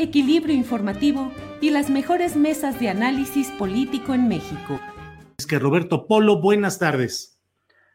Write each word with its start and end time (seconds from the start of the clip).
equilibrio 0.00 0.54
informativo 0.54 1.30
y 1.60 1.70
las 1.70 1.90
mejores 1.90 2.34
mesas 2.34 2.80
de 2.80 2.88
análisis 2.88 3.50
político 3.50 4.14
en 4.14 4.28
México. 4.28 4.80
Es 5.38 5.46
que 5.46 5.58
Roberto 5.58 6.06
Polo, 6.06 6.40
buenas 6.40 6.78
tardes. 6.78 7.38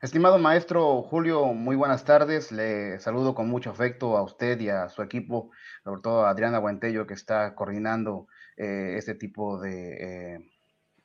Estimado 0.01 0.37
maestro 0.37 1.01
Julio, 1.01 1.45
muy 1.47 1.75
buenas 1.75 2.05
tardes. 2.05 2.51
Le 2.51 2.99
saludo 2.99 3.33
con 3.33 3.49
mucho 3.49 3.71
afecto 3.71 4.17
a 4.17 4.21
usted 4.21 4.59
y 4.59 4.69
a 4.69 4.87
su 4.89 5.01
equipo, 5.01 5.49
sobre 5.83 6.01
todo 6.01 6.25
a 6.25 6.29
Adriana 6.29 6.59
Buentello, 6.59 7.07
que 7.07 7.15
está 7.15 7.55
coordinando 7.55 8.27
eh, 8.55 8.95
este 8.97 9.15
tipo 9.15 9.59
de 9.59 10.35
eh, 10.35 10.51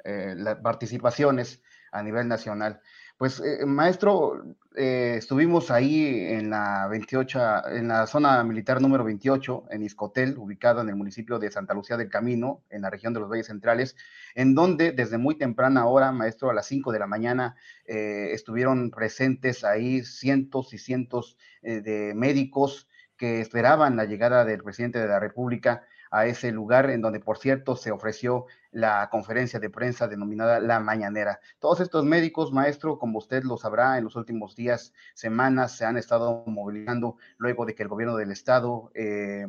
eh, 0.04 0.36
participaciones 0.62 1.62
a 1.92 2.02
nivel 2.02 2.28
nacional. 2.28 2.80
Pues, 3.20 3.38
eh, 3.40 3.66
maestro, 3.66 4.42
eh, 4.74 5.16
estuvimos 5.18 5.70
ahí 5.70 6.06
en 6.06 6.48
la 6.48 6.88
28, 6.88 7.68
en 7.68 7.88
la 7.88 8.06
zona 8.06 8.42
militar 8.44 8.80
número 8.80 9.04
28, 9.04 9.64
en 9.70 9.82
Iscotel, 9.82 10.38
ubicado 10.38 10.80
en 10.80 10.88
el 10.88 10.96
municipio 10.96 11.38
de 11.38 11.50
Santa 11.50 11.74
Lucía 11.74 11.98
del 11.98 12.08
Camino, 12.08 12.64
en 12.70 12.80
la 12.80 12.88
región 12.88 13.12
de 13.12 13.20
los 13.20 13.28
Valles 13.28 13.48
Centrales, 13.48 13.94
en 14.34 14.54
donde 14.54 14.92
desde 14.92 15.18
muy 15.18 15.34
temprana 15.36 15.84
hora, 15.84 16.12
maestro, 16.12 16.48
a 16.48 16.54
las 16.54 16.64
5 16.66 16.92
de 16.92 16.98
la 16.98 17.06
mañana, 17.06 17.56
eh, 17.84 18.30
estuvieron 18.32 18.90
presentes 18.90 19.64
ahí 19.64 20.02
cientos 20.02 20.72
y 20.72 20.78
cientos 20.78 21.36
de 21.60 22.14
médicos 22.16 22.88
que 23.18 23.42
esperaban 23.42 23.96
la 23.96 24.06
llegada 24.06 24.46
del 24.46 24.62
presidente 24.62 24.98
de 24.98 25.08
la 25.08 25.20
República 25.20 25.82
a 26.10 26.26
ese 26.26 26.52
lugar 26.52 26.90
en 26.90 27.00
donde, 27.00 27.20
por 27.20 27.38
cierto, 27.38 27.76
se 27.76 27.90
ofreció 27.90 28.46
la 28.72 29.08
conferencia 29.10 29.60
de 29.60 29.70
prensa 29.70 30.08
denominada 30.08 30.60
La 30.60 30.80
Mañanera. 30.80 31.40
Todos 31.58 31.80
estos 31.80 32.04
médicos, 32.04 32.52
maestro, 32.52 32.98
como 32.98 33.18
usted 33.18 33.44
lo 33.44 33.56
sabrá, 33.56 33.98
en 33.98 34.04
los 34.04 34.16
últimos 34.16 34.56
días, 34.56 34.92
semanas, 35.14 35.76
se 35.76 35.84
han 35.84 35.96
estado 35.96 36.44
movilizando 36.46 37.16
luego 37.38 37.66
de 37.66 37.74
que 37.74 37.82
el 37.82 37.88
gobierno 37.88 38.16
del 38.16 38.32
estado... 38.32 38.90
Eh, 38.94 39.46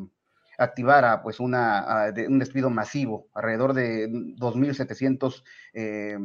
activara 0.57 1.23
pues 1.23 1.39
una, 1.39 1.79
ah, 1.79 2.13
un 2.27 2.37
despido 2.37 2.69
masivo, 2.69 3.27
alrededor 3.33 3.73
de 3.73 4.07
2.700 4.09 5.43
eh, 5.73 6.19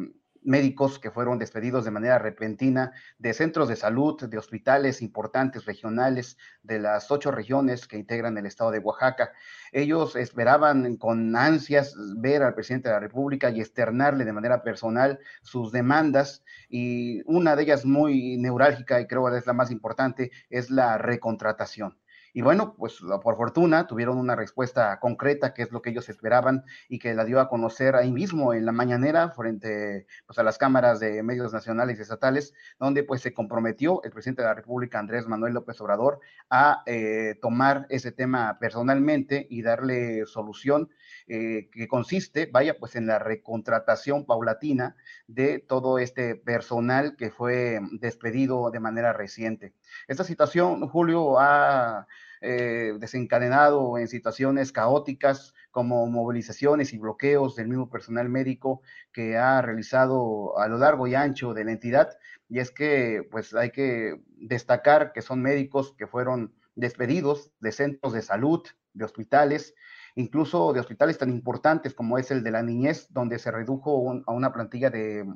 médicos 0.47 0.99
que 0.99 1.11
fueron 1.11 1.39
despedidos 1.39 1.84
de 1.84 1.91
manera 1.91 2.19
repentina 2.19 2.93
de 3.19 3.34
centros 3.34 3.69
de 3.69 3.77
salud, 3.77 4.23
de 4.23 4.39
hospitales 4.39 5.03
importantes 5.03 5.65
regionales 5.67 6.39
de 6.62 6.79
las 6.79 7.11
ocho 7.11 7.31
regiones 7.31 7.87
que 7.87 7.99
integran 7.99 8.39
el 8.39 8.47
estado 8.47 8.71
de 8.71 8.79
Oaxaca. 8.79 9.33
Ellos 9.73 10.17
esperaban 10.17 10.97
con 10.97 11.37
ansias 11.37 11.95
ver 12.17 12.43
al 12.43 12.55
presidente 12.55 12.89
de 12.89 12.95
la 12.95 13.01
República 13.01 13.51
y 13.51 13.61
externarle 13.61 14.25
de 14.25 14.33
manera 14.33 14.62
personal 14.62 15.19
sus 15.43 15.73
demandas 15.73 16.45
y 16.69 17.23
una 17.27 17.56
de 17.56 17.65
ellas 17.65 17.85
muy 17.85 18.37
neurálgica 18.39 19.01
y 19.01 19.06
creo 19.06 19.27
que 19.31 19.39
es 19.39 19.47
la 19.47 19.53
más 19.53 19.71
importante 19.71 20.31
es 20.49 20.71
la 20.71 20.97
recontratación. 20.99 21.99
Y 22.37 22.43
bueno, 22.43 22.75
pues 22.77 22.99
por 23.23 23.35
fortuna 23.35 23.87
tuvieron 23.87 24.19
una 24.19 24.37
respuesta 24.37 25.01
concreta, 25.01 25.55
que 25.55 25.63
es 25.63 25.73
lo 25.73 25.81
que 25.81 25.89
ellos 25.89 26.11
esperaban 26.11 26.65
y 26.87 26.99
que 26.99 27.15
la 27.15 27.25
dio 27.25 27.41
a 27.41 27.49
conocer 27.49 27.97
ahí 27.97 28.13
mismo 28.13 28.53
en 28.53 28.67
la 28.67 28.73
mañanera 28.73 29.31
frente 29.31 30.07
pues, 30.27 30.39
a 30.39 30.43
las 30.43 30.59
cámaras 30.59 31.01
de 31.01 31.23
medios 31.23 31.55
nacionales 31.55 31.99
y 31.99 32.03
estatales, 32.03 32.53
donde 32.79 33.05
pues 33.05 33.23
se 33.23 33.33
comprometió 33.33 34.03
el 34.03 34.11
presidente 34.11 34.43
de 34.43 34.49
la 34.49 34.55
República, 34.55 34.99
Andrés 34.99 35.27
Manuel 35.27 35.55
López 35.55 35.81
Obrador, 35.81 36.21
a 36.51 36.83
eh, 36.85 37.39
tomar 37.41 37.87
ese 37.89 38.13
tema 38.13 38.59
personalmente 38.61 39.47
y 39.49 39.63
darle 39.63 40.27
solución 40.27 40.91
eh, 41.29 41.71
que 41.73 41.89
consiste, 41.89 42.51
vaya, 42.53 42.77
pues 42.79 42.97
en 42.97 43.07
la 43.07 43.19
recontratación 43.19 44.27
paulatina 44.27 44.95
de 45.27 45.59
todo 45.59 45.99
este 45.99 46.35
personal 46.35 47.17
que 47.17 47.31
fue 47.31 47.81
despedido 47.93 48.71
de 48.71 48.81
manera 48.81 49.15
reciente. 49.15 49.73
Esta 50.07 50.23
situación, 50.23 50.87
Julio, 50.87 51.41
ha 51.41 52.07
eh, 52.41 52.95
desencadenado 52.99 53.99
en 53.99 54.09
situaciones 54.09 54.73
caóticas 54.73 55.55
como 55.71 56.07
movilizaciones 56.07 56.93
y 56.93 56.99
bloqueos 56.99 57.57
del 57.57 57.69
mismo 57.69 57.89
personal 57.91 58.29
médico 58.29 58.83
que 59.13 59.37
ha 59.37 59.61
realizado 59.63 60.59
a 60.59 60.69
lo 60.69 60.79
largo 60.79 61.07
y 61.07 61.15
ancho 61.15 61.55
de 61.55 61.65
la 61.65 61.73
entidad. 61.73 62.19
Y 62.49 62.59
es 62.59 62.71
que 62.71 63.27
pues 63.31 63.55
hay 63.55 63.71
que 63.71 64.21
destacar 64.37 65.13
que 65.13 65.23
son 65.23 65.43
médicos 65.43 65.95
que 65.97 66.07
fueron 66.07 66.55
despedidos 66.75 67.53
de 67.61 67.73
centros 67.73 68.13
de 68.13 68.23
salud, 68.23 68.63
de 68.93 69.05
hospitales, 69.05 69.75
incluso 70.15 70.73
de 70.73 70.81
hospitales 70.81 71.19
tan 71.19 71.31
importantes 71.31 71.95
como 71.95 72.19
es 72.19 72.31
el 72.31 72.43
de 72.43 72.51
la 72.51 72.63
niñez, 72.63 73.09
donde 73.11 73.39
se 73.39 73.51
redujo 73.51 74.23
a 74.27 74.33
una 74.33 74.53
plantilla 74.53 74.91
de, 74.91 75.27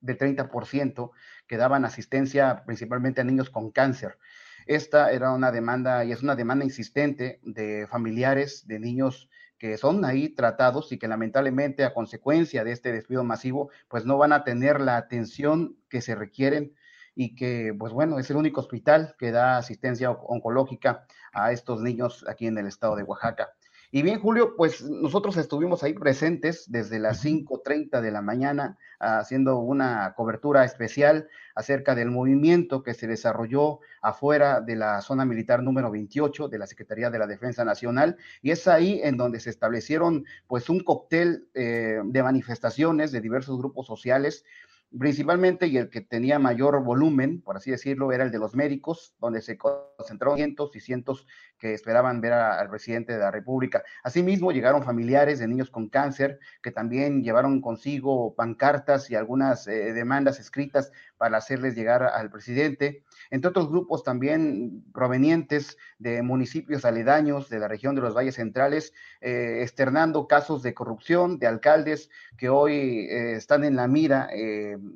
de 0.00 0.18
30% 0.18 1.10
que 1.46 1.56
daban 1.56 1.84
asistencia 1.84 2.64
principalmente 2.64 3.20
a 3.20 3.24
niños 3.24 3.50
con 3.50 3.70
cáncer. 3.70 4.18
Esta 4.70 5.10
era 5.10 5.32
una 5.32 5.50
demanda 5.50 6.04
y 6.04 6.12
es 6.12 6.22
una 6.22 6.36
demanda 6.36 6.64
insistente 6.64 7.40
de 7.42 7.88
familiares 7.88 8.68
de 8.68 8.78
niños 8.78 9.28
que 9.58 9.76
son 9.76 10.04
ahí 10.04 10.28
tratados 10.28 10.92
y 10.92 10.98
que 11.00 11.08
lamentablemente 11.08 11.82
a 11.82 11.92
consecuencia 11.92 12.62
de 12.62 12.70
este 12.70 12.92
despido 12.92 13.24
masivo, 13.24 13.70
pues 13.88 14.04
no 14.04 14.16
van 14.16 14.32
a 14.32 14.44
tener 14.44 14.80
la 14.80 14.96
atención 14.96 15.76
que 15.88 16.00
se 16.00 16.14
requieren 16.14 16.76
y 17.16 17.34
que, 17.34 17.74
pues 17.76 17.92
bueno, 17.92 18.20
es 18.20 18.30
el 18.30 18.36
único 18.36 18.60
hospital 18.60 19.16
que 19.18 19.32
da 19.32 19.56
asistencia 19.56 20.12
oncológica 20.12 21.04
a 21.32 21.50
estos 21.50 21.80
niños 21.80 22.24
aquí 22.28 22.46
en 22.46 22.56
el 22.56 22.68
estado 22.68 22.94
de 22.94 23.02
Oaxaca. 23.02 23.48
Y 23.92 24.02
bien, 24.02 24.20
Julio, 24.20 24.54
pues 24.56 24.82
nosotros 24.82 25.36
estuvimos 25.36 25.82
ahí 25.82 25.94
presentes 25.94 26.70
desde 26.70 27.00
las 27.00 27.24
5.30 27.24 28.00
de 28.00 28.12
la 28.12 28.22
mañana 28.22 28.78
haciendo 29.00 29.58
una 29.58 30.14
cobertura 30.14 30.64
especial 30.64 31.28
acerca 31.56 31.96
del 31.96 32.08
movimiento 32.12 32.84
que 32.84 32.94
se 32.94 33.08
desarrolló 33.08 33.80
afuera 34.00 34.60
de 34.60 34.76
la 34.76 35.00
zona 35.00 35.24
militar 35.24 35.64
número 35.64 35.90
28 35.90 36.46
de 36.46 36.58
la 36.58 36.68
Secretaría 36.68 37.10
de 37.10 37.18
la 37.18 37.26
Defensa 37.26 37.64
Nacional. 37.64 38.16
Y 38.42 38.52
es 38.52 38.68
ahí 38.68 39.00
en 39.02 39.16
donde 39.16 39.40
se 39.40 39.50
establecieron 39.50 40.24
pues 40.46 40.68
un 40.68 40.80
cóctel 40.84 41.48
eh, 41.54 42.00
de 42.04 42.22
manifestaciones 42.22 43.10
de 43.10 43.20
diversos 43.20 43.58
grupos 43.58 43.88
sociales 43.88 44.44
principalmente 44.98 45.66
y 45.68 45.76
el 45.76 45.88
que 45.88 46.00
tenía 46.00 46.38
mayor 46.38 46.82
volumen, 46.82 47.42
por 47.42 47.56
así 47.56 47.70
decirlo, 47.70 48.12
era 48.12 48.24
el 48.24 48.30
de 48.30 48.38
los 48.38 48.54
médicos, 48.54 49.14
donde 49.20 49.40
se 49.40 49.56
concentraron 49.56 50.36
cientos 50.36 50.74
y 50.74 50.80
cientos 50.80 51.26
que 51.58 51.74
esperaban 51.74 52.20
ver 52.20 52.32
al 52.32 52.68
presidente 52.68 53.12
de 53.12 53.18
la 53.18 53.30
República. 53.30 53.82
Asimismo, 54.02 54.50
llegaron 54.50 54.82
familiares 54.82 55.38
de 55.38 55.48
niños 55.48 55.70
con 55.70 55.88
cáncer 55.88 56.40
que 56.62 56.72
también 56.72 57.22
llevaron 57.22 57.60
consigo 57.60 58.34
pancartas 58.34 59.10
y 59.10 59.14
algunas 59.14 59.66
eh, 59.68 59.92
demandas 59.92 60.40
escritas 60.40 60.90
para 61.20 61.36
hacerles 61.36 61.74
llegar 61.74 62.02
al 62.02 62.30
presidente, 62.30 63.04
entre 63.30 63.50
otros 63.50 63.68
grupos 63.68 64.02
también 64.02 64.82
provenientes 64.94 65.76
de 65.98 66.22
municipios 66.22 66.86
aledaños 66.86 67.50
de 67.50 67.58
la 67.58 67.68
región 67.68 67.94
de 67.94 68.00
los 68.00 68.16
valles 68.16 68.36
centrales, 68.36 68.94
eh, 69.20 69.58
externando 69.60 70.26
casos 70.26 70.62
de 70.62 70.72
corrupción 70.72 71.38
de 71.38 71.46
alcaldes 71.46 72.08
que 72.38 72.48
hoy 72.48 73.06
eh, 73.10 73.34
están 73.34 73.64
en 73.64 73.76
la 73.76 73.86
mira 73.86 74.30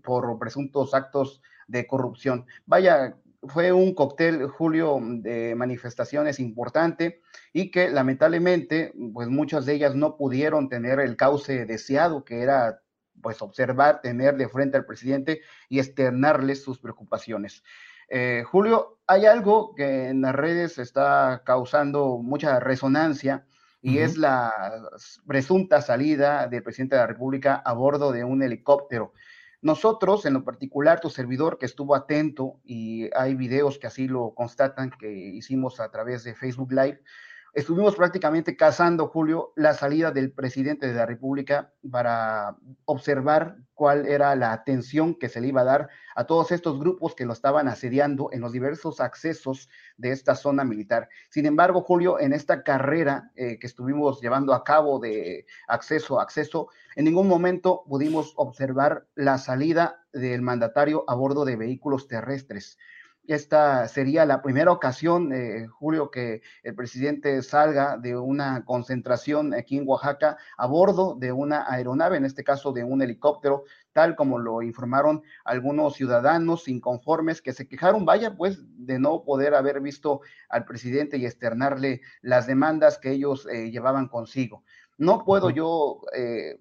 por 0.02 0.38
presuntos 0.38 0.94
actos 0.94 1.42
de 1.68 1.86
corrupción. 1.86 2.46
Vaya, 2.64 3.16
fue 3.48 3.72
un 3.72 3.94
cóctel, 3.94 4.48
Julio, 4.48 4.98
de 5.02 5.54
manifestaciones 5.54 6.40
importante 6.40 7.20
y 7.52 7.70
que 7.70 7.90
lamentablemente, 7.90 8.94
pues 9.12 9.28
muchas 9.28 9.66
de 9.66 9.74
ellas 9.74 9.94
no 9.94 10.16
pudieron 10.16 10.70
tener 10.70 11.00
el 11.00 11.16
cauce 11.16 11.66
deseado, 11.66 12.24
que 12.24 12.40
era 12.40 12.80
pues 13.22 13.42
observar, 13.42 14.00
tener 14.00 14.36
de 14.36 14.48
frente 14.48 14.76
al 14.76 14.86
presidente 14.86 15.40
y 15.68 15.78
externarles 15.78 16.62
sus 16.62 16.78
preocupaciones. 16.78 17.62
Eh, 18.08 18.44
Julio, 18.46 18.98
hay 19.06 19.26
algo 19.26 19.74
que 19.74 20.08
en 20.08 20.20
las 20.22 20.34
redes 20.34 20.78
está 20.78 21.42
causando 21.44 22.18
mucha 22.18 22.60
resonancia 22.60 23.46
y 23.80 23.98
es 23.98 24.16
la 24.16 24.50
presunta 25.26 25.82
salida 25.82 26.46
del 26.46 26.62
presidente 26.62 26.96
de 26.96 27.02
la 27.02 27.06
República 27.06 27.56
a 27.56 27.74
bordo 27.74 28.12
de 28.12 28.24
un 28.24 28.42
helicóptero. 28.42 29.12
Nosotros, 29.60 30.24
en 30.24 30.34
lo 30.34 30.44
particular, 30.44 31.00
tu 31.00 31.10
servidor 31.10 31.58
que 31.58 31.66
estuvo 31.66 31.94
atento 31.94 32.60
y 32.64 33.10
hay 33.14 33.34
videos 33.34 33.78
que 33.78 33.86
así 33.86 34.08
lo 34.08 34.34
constatan 34.34 34.90
que 34.90 35.10
hicimos 35.10 35.80
a 35.80 35.90
través 35.90 36.24
de 36.24 36.34
Facebook 36.34 36.72
Live, 36.72 37.02
estuvimos 37.54 37.94
prácticamente 37.94 38.56
cazando, 38.56 39.06
Julio, 39.08 39.52
la 39.56 39.74
salida 39.74 40.10
del 40.10 40.32
presidente 40.32 40.88
de 40.88 40.94
la 40.94 41.06
República 41.06 41.72
para 41.90 42.56
observar 42.84 43.56
cuál 43.74 44.06
era 44.06 44.34
la 44.34 44.52
atención 44.52 45.14
que 45.14 45.28
se 45.28 45.40
le 45.40 45.48
iba 45.48 45.60
a 45.60 45.64
dar 45.64 45.88
a 46.14 46.24
todos 46.24 46.52
estos 46.52 46.78
grupos 46.78 47.14
que 47.14 47.24
lo 47.24 47.32
estaban 47.32 47.68
asediando 47.68 48.28
en 48.32 48.40
los 48.40 48.52
diversos 48.52 49.00
accesos 49.00 49.68
de 49.96 50.12
esta 50.12 50.34
zona 50.34 50.64
militar. 50.64 51.08
Sin 51.30 51.46
embargo, 51.46 51.82
Julio, 51.82 52.20
en 52.20 52.32
esta 52.32 52.62
carrera 52.62 53.30
eh, 53.36 53.58
que 53.58 53.66
estuvimos 53.66 54.20
llevando 54.20 54.52
a 54.52 54.64
cabo 54.64 54.98
de 54.98 55.46
acceso 55.68 56.18
a 56.18 56.22
acceso, 56.22 56.68
en 56.96 57.04
ningún 57.04 57.28
momento 57.28 57.84
pudimos 57.88 58.32
observar 58.36 59.06
la 59.14 59.38
salida 59.38 60.04
del 60.12 60.42
mandatario 60.42 61.04
a 61.08 61.14
bordo 61.14 61.44
de 61.44 61.56
vehículos 61.56 62.08
terrestres. 62.08 62.78
Esta 63.26 63.88
sería 63.88 64.26
la 64.26 64.42
primera 64.42 64.70
ocasión, 64.70 65.32
eh, 65.32 65.66
Julio, 65.66 66.10
que 66.10 66.42
el 66.62 66.74
presidente 66.74 67.40
salga 67.40 67.96
de 67.96 68.18
una 68.18 68.66
concentración 68.66 69.54
aquí 69.54 69.78
en 69.78 69.88
Oaxaca 69.88 70.36
a 70.58 70.66
bordo 70.66 71.14
de 71.18 71.32
una 71.32 71.64
aeronave, 71.66 72.18
en 72.18 72.26
este 72.26 72.44
caso 72.44 72.72
de 72.72 72.84
un 72.84 73.00
helicóptero, 73.00 73.64
tal 73.94 74.14
como 74.14 74.38
lo 74.38 74.60
informaron 74.60 75.22
algunos 75.46 75.94
ciudadanos 75.94 76.68
inconformes 76.68 77.40
que 77.40 77.54
se 77.54 77.66
quejaron, 77.66 78.04
vaya, 78.04 78.36
pues, 78.36 78.58
de 78.76 78.98
no 78.98 79.24
poder 79.24 79.54
haber 79.54 79.80
visto 79.80 80.20
al 80.50 80.66
presidente 80.66 81.16
y 81.16 81.24
externarle 81.24 82.02
las 82.20 82.46
demandas 82.46 82.98
que 82.98 83.12
ellos 83.12 83.48
eh, 83.50 83.70
llevaban 83.70 84.08
consigo. 84.08 84.64
No 84.98 85.24
puedo 85.24 85.48
yo 85.48 86.02
eh, 86.14 86.58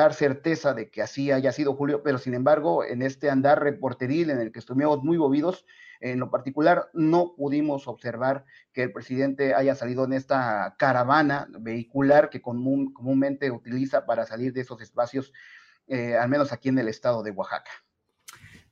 dar 0.00 0.14
certeza 0.14 0.74
de 0.74 0.90
que 0.90 1.02
así 1.02 1.30
haya 1.30 1.52
sido 1.52 1.74
Julio, 1.74 2.02
pero 2.02 2.18
sin 2.18 2.34
embargo, 2.34 2.84
en 2.84 3.02
este 3.02 3.30
andar 3.30 3.62
reporteril 3.62 4.30
en 4.30 4.38
el 4.40 4.52
que 4.52 4.58
estuvimos 4.58 5.02
muy 5.02 5.18
movidos, 5.18 5.66
en 6.00 6.20
lo 6.20 6.30
particular, 6.30 6.90
no 6.92 7.34
pudimos 7.36 7.88
observar 7.88 8.44
que 8.72 8.82
el 8.84 8.92
presidente 8.92 9.54
haya 9.54 9.74
salido 9.74 10.04
en 10.04 10.12
esta 10.12 10.76
caravana 10.78 11.48
vehicular 11.58 12.28
que 12.28 12.42
comúnmente 12.42 13.50
utiliza 13.50 14.04
para 14.04 14.26
salir 14.26 14.52
de 14.52 14.60
esos 14.60 14.80
espacios, 14.82 15.32
eh, 15.86 16.16
al 16.16 16.28
menos 16.28 16.52
aquí 16.52 16.68
en 16.68 16.78
el 16.78 16.88
estado 16.88 17.22
de 17.22 17.30
Oaxaca. 17.30 17.70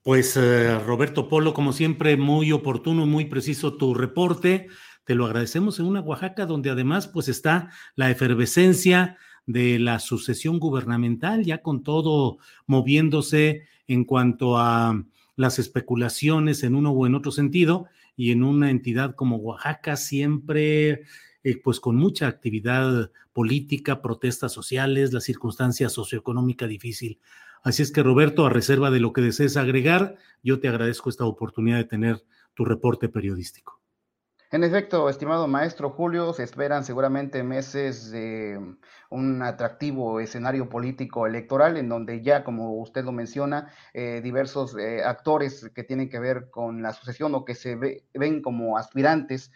Pues 0.03 0.37
eh, 0.37 0.79
Roberto 0.81 1.29
Polo, 1.29 1.55
como 1.55 1.73
siempre, 1.73 2.19
muy 2.19 2.53
oportuno, 2.53 3.07
muy 3.07 3.25
preciso 3.25 3.79
tu 3.79 3.95
reporte. 3.95 4.69
Te 5.05 5.15
lo 5.15 5.25
agradecemos 5.25 5.79
en 5.79 5.87
una 5.87 6.01
Oaxaca 6.01 6.45
donde 6.45 6.71
además 6.71 7.09
pues 7.09 7.29
está 7.29 7.71
la 7.95 8.11
efervescencia 8.11 9.17
de 9.47 9.79
la 9.79 9.99
sucesión 9.99 10.59
gubernamental, 10.59 11.45
ya 11.45 11.63
con 11.63 11.83
todo 11.83 12.39
moviéndose 12.67 13.63
en 13.87 14.05
cuanto 14.05 14.59
a 14.59 15.05
las 15.37 15.59
especulaciones 15.59 16.63
en 16.63 16.75
uno 16.75 16.91
o 16.93 17.07
en 17.07 17.15
otro 17.15 17.33
sentido, 17.33 17.87
y 18.17 18.31
en 18.31 18.43
una 18.43 18.71
entidad 18.71 19.15
como 19.15 19.37
Oaxaca 19.37 19.97
siempre, 19.97 21.03
eh, 21.43 21.61
pues 21.63 21.81
con 21.81 21.97
mucha 21.97 22.29
actividad 22.29 23.11
política, 23.33 24.01
protestas 24.01 24.53
sociales, 24.53 25.13
la 25.13 25.21
circunstancia 25.21 25.89
socioeconómica 25.89 26.67
difícil. 26.67 27.19
Así 27.63 27.83
es 27.83 27.91
que 27.91 28.03
Roberto, 28.03 28.47
a 28.47 28.51
reserva 28.51 28.91
de 28.91 29.01
lo 29.01 29.13
que 29.13 29.23
desees 29.23 29.57
agregar, 29.57 30.17
yo 30.43 30.61
te 30.61 30.69
agradezco 30.69 31.11
esta 31.11 31.25
oportunidad 31.25 31.79
de 31.79 31.85
tener 31.85 32.25
tu 32.55 32.65
reporte 32.65 33.09
periodístico. 33.09 33.81
En 34.55 34.63
efecto, 34.63 35.09
estimado 35.09 35.49
maestro 35.49 35.91
Julio, 35.91 36.33
se 36.33 36.45
esperan 36.45 36.85
seguramente 36.85 37.43
meses 37.43 38.13
de 38.13 38.77
un 39.11 39.43
atractivo 39.43 40.21
escenario 40.21 40.69
político 40.69 41.27
electoral 41.27 41.77
en 41.77 41.89
donde 41.89 42.23
ya, 42.23 42.45
como 42.45 42.75
usted 42.75 43.05
lo 43.05 43.11
menciona, 43.11 43.73
eh, 43.95 44.21
diversos 44.23 44.77
eh, 44.79 45.03
actores 45.03 45.73
que 45.75 45.83
tienen 45.83 46.09
que 46.09 46.21
ver 46.21 46.51
con 46.51 46.83
la 46.83 46.93
sucesión 46.93 47.35
o 47.35 47.45
que 47.45 47.57
se 47.57 47.75
ven 47.75 48.43
como 48.43 48.79
aspirantes 48.79 49.51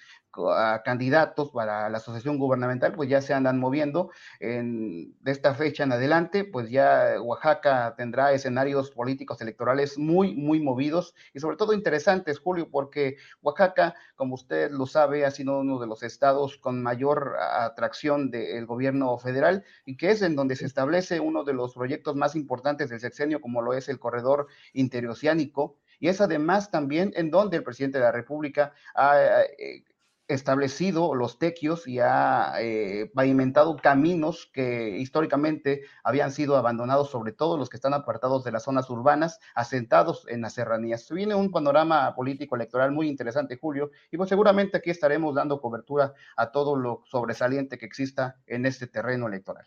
a 0.47 0.83
candidatos 0.83 1.51
para 1.51 1.89
la 1.89 1.99
asociación 1.99 2.39
gubernamental, 2.39 2.93
pues 2.93 3.09
ya 3.09 3.21
se 3.21 3.35
andan 3.35 3.59
moviendo. 3.59 4.11
En, 4.41 5.15
de 5.21 5.33
esta 5.33 5.55
fecha 5.55 5.85
en 5.85 5.93
adelante, 5.93 6.45
pues 6.45 6.71
ya 6.71 7.21
Oaxaca 7.21 7.95
tendrá 7.97 8.33
escenarios 8.33 8.91
políticos 8.91 9.41
electorales 9.41 9.99
muy, 9.99 10.35
muy 10.35 10.61
movidos 10.61 11.15
y 11.35 11.41
sobre 11.41 11.57
todo 11.57 11.73
interesantes, 11.73 12.39
Julio, 12.39 12.69
porque 12.71 13.17
Oaxaca, 13.43 13.95
como 14.17 14.35
usted 14.35 14.71
lo 14.71 14.87
sabe, 14.87 15.25
ha 15.25 15.31
sido 15.31 15.61
uno 15.61 15.79
de 15.79 15.87
los 15.87 16.03
estados 16.03 16.57
con 16.59 16.83
mayor 16.83 17.37
atracción 17.39 18.31
del 18.31 18.67
gobierno 18.67 19.19
federal 19.19 19.65
y 19.85 19.97
que 19.97 20.11
es 20.11 20.23
en 20.23 20.37
donde 20.37 20.57
se 20.57 20.67
establece 20.67 21.21
uno 21.21 21.45
de 21.45 21.55
los 21.55 21.75
proyectos 21.75 22.17
más 22.17 22.37
importantes 22.37 22.91
del 22.91 23.01
sexenio, 23.01 23.41
como 23.41 23.63
lo 23.63 23.73
es 23.73 23.89
el 23.89 23.99
corredor 23.99 24.47
interoceánico. 24.73 25.77
Y 26.01 26.09
es 26.09 26.21
además 26.21 26.71
también 26.71 27.13
en 27.17 27.31
donde 27.31 27.57
el 27.57 27.65
presidente 27.65 27.99
de 27.99 28.05
la 28.05 28.13
República 28.13 28.73
ha 28.95 29.43
eh, 29.59 29.85
establecido 30.29 31.15
los 31.15 31.39
tequios 31.39 31.89
y 31.89 31.99
ha 32.01 32.53
eh, 32.61 33.11
pavimentado 33.15 33.77
caminos 33.77 34.49
que 34.53 34.99
históricamente 34.99 35.83
habían 36.05 36.31
sido 36.31 36.57
abandonados, 36.57 37.11
sobre 37.11 37.33
todo 37.33 37.57
los 37.57 37.69
que 37.69 37.77
están 37.77 37.95
apartados 37.95 38.45
de 38.45 38.53
las 38.53 38.65
zonas 38.65 38.89
urbanas, 38.91 39.41
asentados 39.55 40.27
en 40.29 40.43
las 40.43 40.53
serranías. 40.53 41.11
Viene 41.11 41.35
un 41.35 41.51
panorama 41.51 42.15
político 42.15 42.57
electoral 42.57 42.93
muy 42.93 43.09
interesante, 43.09 43.59
Julio, 43.61 43.91
y 44.11 44.17
pues 44.17 44.29
seguramente 44.29 44.77
aquí 44.77 44.91
estaremos 44.91 45.35
dando 45.35 45.61
cobertura 45.61 46.13
a 46.37 46.53
todo 46.53 46.77
lo 46.77 47.03
sobresaliente 47.07 47.79
que 47.79 47.87
exista 47.87 48.37
en 48.47 48.67
este 48.67 48.87
terreno 48.87 49.27
electoral. 49.27 49.67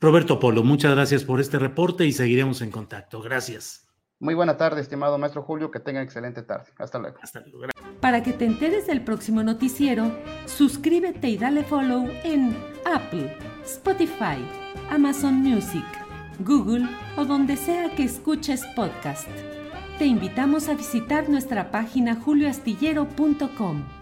Roberto 0.00 0.40
Polo, 0.40 0.64
muchas 0.64 0.94
gracias 0.94 1.22
por 1.22 1.40
este 1.40 1.58
reporte 1.58 2.04
y 2.04 2.12
seguiremos 2.12 2.60
en 2.62 2.70
contacto. 2.70 3.20
Gracias. 3.20 3.91
Muy 4.22 4.34
buena 4.34 4.56
tarde, 4.56 4.80
estimado 4.80 5.18
maestro 5.18 5.42
Julio, 5.42 5.72
que 5.72 5.80
tenga 5.80 6.00
excelente 6.00 6.42
tarde. 6.42 6.70
Hasta 6.78 6.96
luego. 7.00 7.16
Hasta 7.20 7.40
luego. 7.40 7.72
Para 8.00 8.22
que 8.22 8.32
te 8.32 8.44
enteres 8.44 8.86
del 8.86 9.02
próximo 9.02 9.42
noticiero, 9.42 10.16
suscríbete 10.46 11.28
y 11.28 11.36
dale 11.36 11.64
follow 11.64 12.08
en 12.22 12.56
Apple, 12.84 13.36
Spotify, 13.64 14.38
Amazon 14.90 15.34
Music, 15.34 15.84
Google 16.38 16.88
o 17.16 17.24
donde 17.24 17.56
sea 17.56 17.96
que 17.96 18.04
escuches 18.04 18.64
podcast. 18.76 19.28
Te 19.98 20.06
invitamos 20.06 20.68
a 20.68 20.74
visitar 20.74 21.28
nuestra 21.28 21.72
página 21.72 22.14
julioastillero.com. 22.14 24.01